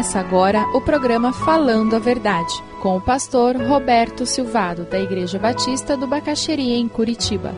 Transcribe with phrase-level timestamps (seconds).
[0.00, 5.94] Começa agora o programa Falando a Verdade, com o pastor Roberto Silvado, da Igreja Batista
[5.94, 7.52] do Bacaxeria, em Curitiba.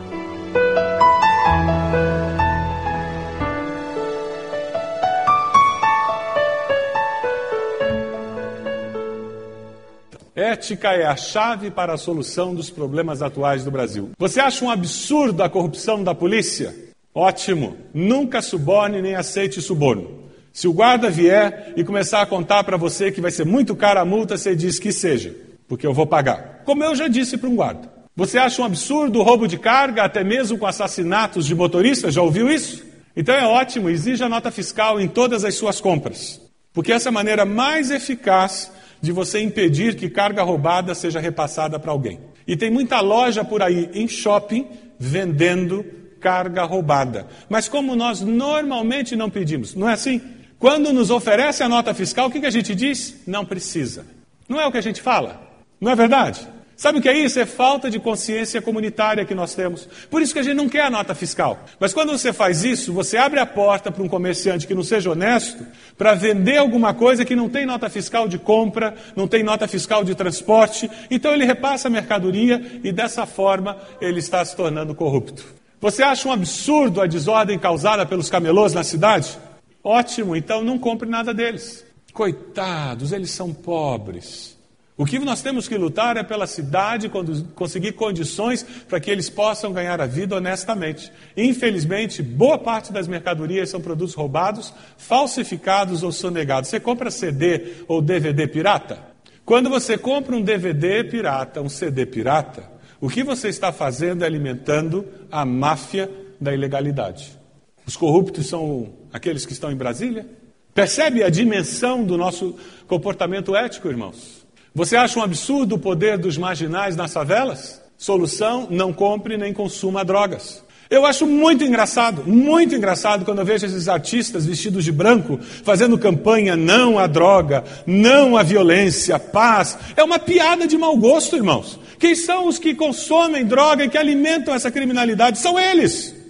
[10.35, 14.11] Ética é a chave para a solução dos problemas atuais do Brasil.
[14.17, 16.75] Você acha um absurdo a corrupção da polícia?
[17.15, 17.77] Ótimo!
[17.93, 20.23] Nunca suborne nem aceite suborno.
[20.53, 24.01] Se o guarda vier e começar a contar para você que vai ser muito cara
[24.01, 25.35] a multa, você diz que seja,
[25.67, 26.61] porque eu vou pagar.
[26.63, 27.91] Como eu já disse para um guarda.
[28.15, 32.13] Você acha um absurdo o roubo de carga, até mesmo com assassinatos de motoristas?
[32.13, 32.85] Já ouviu isso?
[33.15, 36.39] Então é ótimo, exija nota fiscal em todas as suas compras,
[36.71, 41.79] porque essa é a maneira mais eficaz de você impedir que carga roubada seja repassada
[41.79, 42.19] para alguém.
[42.47, 44.67] E tem muita loja por aí em shopping
[44.99, 45.83] vendendo
[46.19, 47.25] carga roubada.
[47.49, 50.21] Mas como nós normalmente não pedimos, não é assim?
[50.63, 53.21] Quando nos oferece a nota fiscal, o que, a gente diz?
[53.27, 54.05] Não precisa.
[54.47, 55.41] Não é o que a gente fala?
[55.77, 56.47] Não é verdade?
[56.77, 57.37] Sabe o que é isso?
[57.37, 59.89] É falta de consciência comunitária que nós temos.
[60.09, 61.59] Por isso que a gente não quer a nota fiscal.
[61.77, 65.11] Mas quando você faz isso, você abre a porta para um comerciante que não seja
[65.11, 69.67] honesto para vender alguma coisa que não tem nota fiscal de compra, não tem nota
[69.67, 70.89] fiscal de transporte.
[71.11, 75.43] Então ele repassa a mercadoria e dessa forma ele está se tornando corrupto.
[75.81, 79.37] Você acha um absurdo a desordem causada pelos camelôs na cidade?
[79.83, 81.85] Ótimo, então não compre nada deles.
[82.13, 84.57] Coitados, eles são pobres.
[84.95, 87.11] O que nós temos que lutar é pela cidade
[87.55, 91.11] conseguir condições para que eles possam ganhar a vida honestamente.
[91.35, 96.69] Infelizmente, boa parte das mercadorias são produtos roubados, falsificados ou sonegados.
[96.69, 98.99] Você compra CD ou DVD pirata?
[99.43, 104.27] Quando você compra um DVD pirata, um CD pirata, o que você está fazendo é
[104.27, 106.09] alimentando a máfia
[106.39, 107.42] da ilegalidade.
[107.85, 110.25] Os corruptos são aqueles que estão em Brasília?
[110.73, 112.55] Percebe a dimensão do nosso
[112.87, 114.45] comportamento ético, irmãos?
[114.73, 117.81] Você acha um absurdo o poder dos marginais nas favelas?
[117.97, 120.63] Solução: não compre nem consuma drogas.
[120.89, 125.97] Eu acho muito engraçado, muito engraçado quando eu vejo esses artistas vestidos de branco fazendo
[125.97, 129.77] campanha não à droga, não à violência, paz.
[129.95, 131.79] É uma piada de mau gosto, irmãos.
[131.97, 135.39] Quem são os que consomem droga e que alimentam essa criminalidade?
[135.39, 136.22] São eles.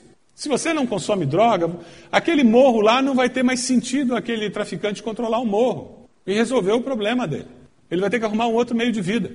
[0.44, 1.72] Se você não consome droga,
[2.12, 6.74] aquele morro lá não vai ter mais sentido aquele traficante controlar o morro e resolver
[6.74, 7.48] o problema dele.
[7.90, 9.32] Ele vai ter que arrumar um outro meio de vida.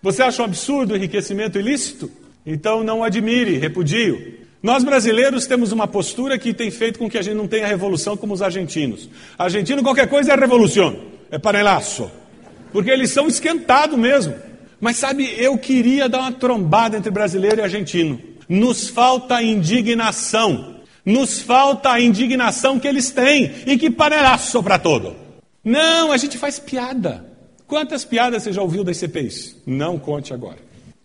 [0.00, 2.10] Você acha um absurdo o enriquecimento ilícito?
[2.46, 4.38] Então não admire, repudio.
[4.62, 8.16] Nós brasileiros temos uma postura que tem feito com que a gente não tenha revolução
[8.16, 9.10] como os argentinos.
[9.38, 10.98] Argentino, qualquer coisa é revolução,
[11.30, 12.10] é panelaço.
[12.72, 14.34] Porque eles são esquentados mesmo.
[14.80, 18.35] Mas sabe, eu queria dar uma trombada entre brasileiro e argentino.
[18.48, 20.76] Nos falta indignação.
[21.04, 25.16] Nos falta a indignação que eles têm e que panelaço para todo.
[25.64, 27.24] Não, a gente faz piada.
[27.66, 29.56] Quantas piadas você já ouviu das CPIs?
[29.66, 30.58] Não conte agora.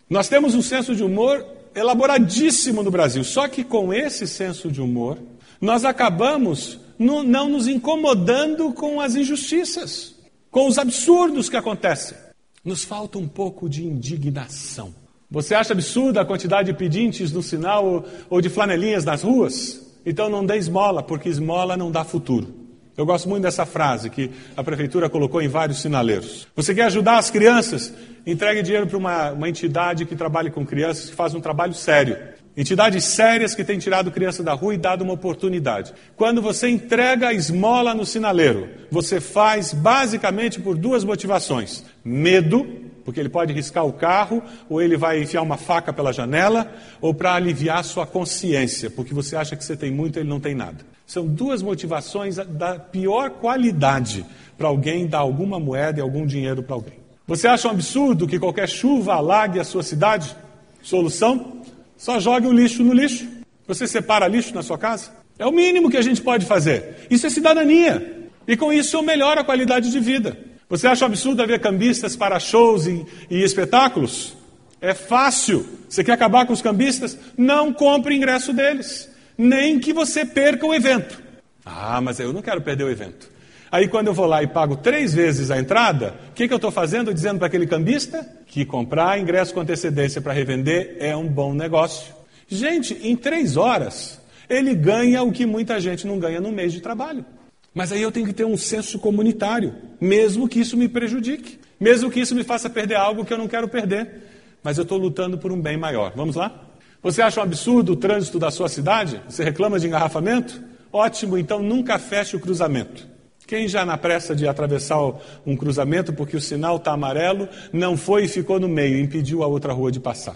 [0.09, 4.81] Nós temos um senso de humor elaboradíssimo no Brasil, só que com esse senso de
[4.81, 5.17] humor,
[5.59, 10.15] nós acabamos no, não nos incomodando com as injustiças,
[10.51, 12.17] com os absurdos que acontecem.
[12.63, 14.93] Nos falta um pouco de indignação.
[15.31, 19.79] Você acha absurda a quantidade de pedintes no sinal ou, de flanelinhas nas ruas?
[20.05, 22.53] Então não dê esmola, porque esmola não dá futuro.
[22.97, 26.49] Eu gosto muito dessa frase que a prefeitura colocou em vários sinaleiros.
[26.53, 27.93] Você quer ajudar as crianças?
[28.27, 32.17] Entregue dinheiro para uma, uma entidade que trabalhe com crianças, que faz um trabalho sério.
[32.55, 35.93] Entidades sérias que têm tirado criança da rua e dado uma oportunidade.
[36.17, 42.67] Quando você entrega a esmola no sinaleiro, você faz basicamente por duas motivações: medo,
[43.03, 47.13] porque ele pode riscar o carro, ou ele vai enfiar uma faca pela janela, ou
[47.13, 50.55] para aliviar sua consciência, porque você acha que você tem muito e ele não tem
[50.55, 50.85] nada.
[51.05, 54.25] São duas motivações da pior qualidade
[54.57, 56.93] para alguém dar alguma moeda e algum dinheiro para alguém.
[57.27, 60.35] Você acha um absurdo que qualquer chuva alague a sua cidade?
[60.81, 61.61] Solução?
[61.97, 63.27] Só jogue o lixo no lixo.
[63.67, 65.11] Você separa lixo na sua casa?
[65.37, 67.07] É o mínimo que a gente pode fazer.
[67.09, 68.29] Isso é cidadania.
[68.47, 70.37] E com isso eu melhoro a qualidade de vida.
[70.71, 74.37] Você acha um absurdo haver cambistas para shows e, e espetáculos?
[74.79, 75.65] É fácil.
[75.89, 77.17] Você quer acabar com os cambistas?
[77.37, 79.11] Não compre ingresso deles.
[79.37, 81.21] Nem que você perca o evento.
[81.65, 83.29] Ah, mas eu não quero perder o evento.
[83.69, 86.57] Aí quando eu vou lá e pago três vezes a entrada, o que, que eu
[86.57, 87.13] estou fazendo?
[87.13, 92.13] Dizendo para aquele cambista que comprar ingresso com antecedência para revender é um bom negócio.
[92.47, 96.79] Gente, em três horas, ele ganha o que muita gente não ganha no mês de
[96.79, 97.25] trabalho.
[97.73, 102.11] Mas aí eu tenho que ter um senso comunitário, mesmo que isso me prejudique, mesmo
[102.11, 104.23] que isso me faça perder algo que eu não quero perder.
[104.61, 106.13] Mas eu estou lutando por um bem maior.
[106.15, 106.69] Vamos lá?
[107.01, 109.21] Você acha um absurdo o trânsito da sua cidade?
[109.27, 110.61] Você reclama de engarrafamento?
[110.93, 113.07] Ótimo, então nunca feche o cruzamento.
[113.47, 114.99] Quem já na pressa de atravessar
[115.45, 119.47] um cruzamento porque o sinal está amarelo, não foi e ficou no meio, impediu a
[119.47, 120.35] outra rua de passar.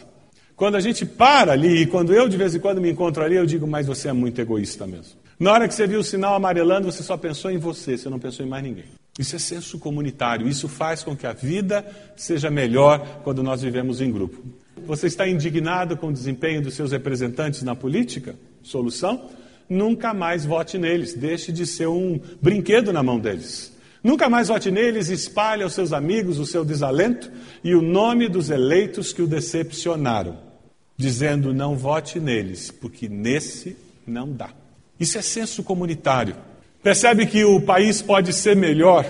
[0.56, 3.36] Quando a gente para ali, e quando eu de vez em quando me encontro ali,
[3.36, 5.25] eu digo, mas você é muito egoísta mesmo.
[5.38, 8.20] Na hora que você viu o sinal amarelando, você só pensou em você, você não
[8.20, 8.86] pensou em mais ninguém.
[9.20, 11.86] Isso é senso comunitário, isso faz com que a vida
[12.16, 14.42] seja melhor quando nós vivemos em grupo.
[14.86, 18.36] Você está indignado com o desempenho dos seus representantes na política?
[18.64, 19.30] Solução?
[19.70, 23.74] Nunca mais vote neles, deixe de ser um brinquedo na mão deles.
[24.04, 27.32] Nunca mais vote neles, espalhe aos seus amigos o seu desalento
[27.64, 30.38] e o nome dos eleitos que o decepcionaram,
[30.96, 34.52] dizendo: não vote neles, porque nesse não dá.
[35.00, 36.36] Isso é senso comunitário.
[36.82, 39.06] Percebe que o país pode ser melhor,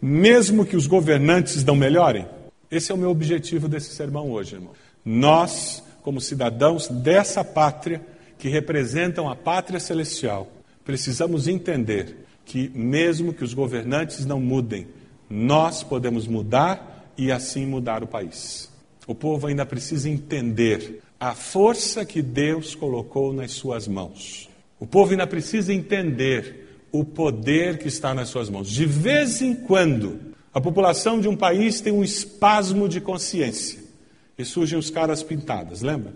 [0.00, 2.26] mesmo que os governantes não melhorem?
[2.70, 4.72] Esse é o meu objetivo desse sermão hoje, irmão.
[5.04, 8.00] Nós, como cidadãos dessa pátria,
[8.38, 10.48] que representam a pátria celestial,
[10.84, 14.88] precisamos entender que, mesmo que os governantes não mudem,
[15.28, 18.70] nós podemos mudar e assim mudar o país.
[19.06, 24.49] O povo ainda precisa entender a força que Deus colocou nas suas mãos.
[24.80, 28.68] O povo ainda precisa entender o poder que está nas suas mãos.
[28.68, 30.18] De vez em quando,
[30.52, 33.78] a população de um país tem um espasmo de consciência
[34.36, 36.12] e surgem os caras pintadas, lembra?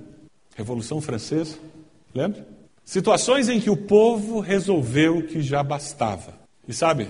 [0.56, 1.56] Revolução Francesa,
[2.14, 2.46] lembra?
[2.84, 6.34] Situações em que o povo resolveu que já bastava.
[6.66, 7.08] E sabe,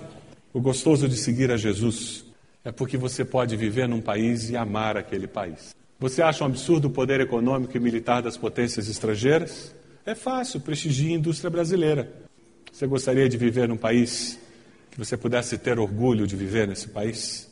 [0.52, 2.24] o gostoso de seguir a Jesus
[2.64, 5.74] é porque você pode viver num país e amar aquele país.
[6.00, 9.74] Você acha um absurdo o poder econômico e militar das potências estrangeiras?
[10.06, 12.12] É fácil, prestigie a indústria brasileira.
[12.70, 14.38] Você gostaria de viver num país
[14.90, 17.48] que você pudesse ter orgulho de viver nesse país?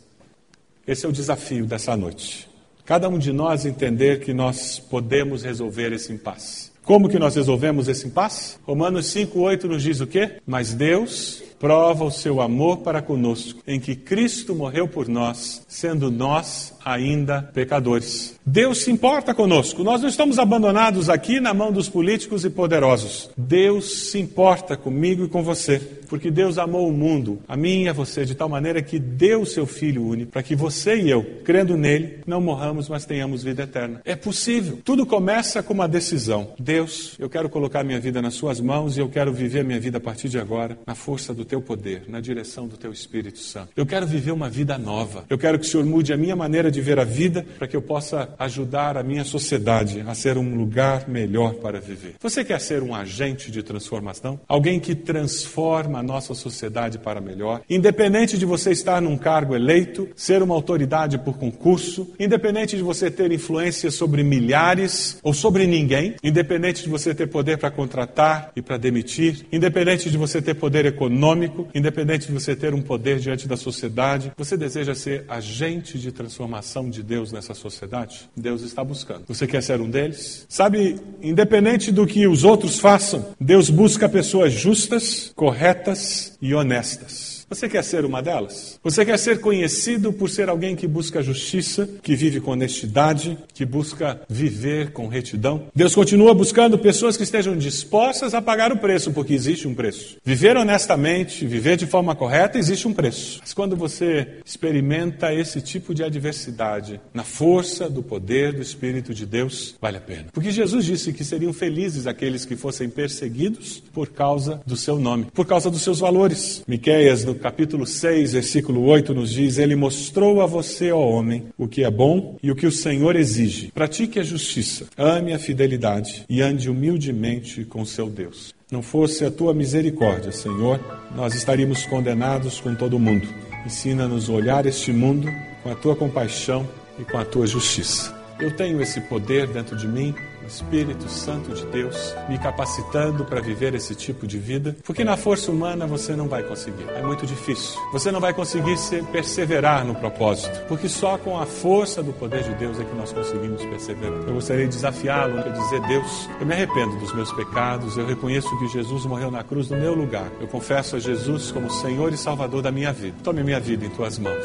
[0.87, 2.50] Esse é o desafio dessa noite.
[2.84, 6.70] Cada um de nós entender que nós podemos resolver esse impasse.
[6.84, 8.58] Como que nós resolvemos esse impasse?
[8.64, 10.38] Romanos 5,8 nos diz o quê?
[10.46, 16.11] Mas Deus prova o seu amor para conosco, em que Cristo morreu por nós, sendo
[16.11, 18.35] nós ainda pecadores.
[18.44, 19.85] Deus se importa conosco.
[19.85, 23.31] Nós não estamos abandonados aqui na mão dos políticos e poderosos.
[23.37, 25.79] Deus se importa comigo e com você,
[26.09, 29.43] porque Deus amou o mundo, a mim e a você, de tal maneira que deu
[29.43, 33.44] o seu Filho único, para que você e eu, crendo nele, não morramos, mas tenhamos
[33.44, 34.00] vida eterna.
[34.05, 34.81] É possível.
[34.85, 36.55] Tudo começa com uma decisão.
[36.59, 39.99] Deus, eu quero colocar minha vida nas suas mãos e eu quero viver minha vida
[39.99, 43.69] a partir de agora na força do teu poder, na direção do teu Espírito Santo.
[43.76, 45.26] Eu quero viver uma vida nova.
[45.28, 47.76] Eu quero que o Senhor mude a minha maneira de ver a vida para que
[47.76, 52.14] eu possa ajudar a minha sociedade a ser um lugar melhor para viver.
[52.22, 54.40] Você quer ser um agente de transformação?
[54.49, 57.60] Alguém que transforma a nossa sociedade para melhor?
[57.69, 63.10] Independente de você estar num cargo eleito, ser uma autoridade por concurso, independente de você
[63.10, 68.62] ter influência sobre milhares ou sobre ninguém, independente de você ter poder para contratar e
[68.62, 71.41] para demitir, independente de você ter poder econômico,
[71.74, 76.90] independente de você ter um poder diante da sociedade, você deseja ser agente de transformação
[76.90, 78.28] de Deus nessa sociedade?
[78.36, 79.24] Deus está buscando.
[79.28, 80.44] Você quer ser um deles?
[80.48, 87.31] Sabe, independente do que os outros façam, Deus busca pessoas justas, corretas e honestas.
[87.52, 88.81] Você quer ser uma delas?
[88.82, 93.66] Você quer ser conhecido por ser alguém que busca justiça, que vive com honestidade, que
[93.66, 95.64] busca viver com retidão?
[95.75, 100.16] Deus continua buscando pessoas que estejam dispostas a pagar o preço, porque existe um preço.
[100.25, 103.40] Viver honestamente, viver de forma correta, existe um preço.
[103.42, 109.26] Mas quando você experimenta esse tipo de adversidade, na força do poder do Espírito de
[109.26, 110.28] Deus, vale a pena.
[110.32, 115.26] Porque Jesus disse que seriam felizes aqueles que fossem perseguidos por causa do seu nome,
[115.35, 116.62] por causa dos seus valores.
[116.66, 121.66] Miqueias, no capítulo 6, versículo 8, nos diz: Ele mostrou a você, ó homem, o
[121.66, 123.72] que é bom e o que o Senhor exige.
[123.72, 128.54] Pratique a justiça, ame a fidelidade e ande humildemente com seu Deus.
[128.70, 130.80] Não fosse a tua misericórdia, Senhor,
[131.14, 133.26] nós estaríamos condenados com todo mundo.
[133.66, 135.28] Ensina-nos a olhar este mundo
[135.62, 136.66] com a tua compaixão
[136.99, 138.16] e com a tua justiça.
[138.38, 140.14] Eu tenho esse poder dentro de mim
[140.46, 145.50] Espírito Santo de Deus me capacitando para viver esse tipo de vida, porque na força
[145.50, 146.88] humana você não vai conseguir.
[146.90, 147.80] É muito difícil.
[147.92, 152.42] Você não vai conseguir ser, perseverar no propósito, porque só com a força do poder
[152.42, 154.20] de Deus é que nós conseguimos perseverar.
[154.26, 158.58] Eu gostaria de desafiá-lo a dizer: Deus, eu me arrependo dos meus pecados, eu reconheço
[158.58, 160.30] que Jesus morreu na cruz no meu lugar.
[160.40, 163.16] Eu confesso a Jesus como Senhor e Salvador da minha vida.
[163.22, 164.44] Tome minha vida em tuas mãos.